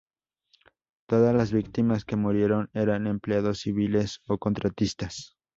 [1.07, 5.37] Todas las víctimas que murieron eran empleados civiles o contratistas.